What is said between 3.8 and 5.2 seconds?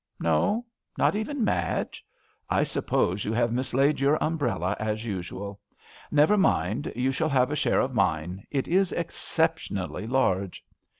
your umbrella as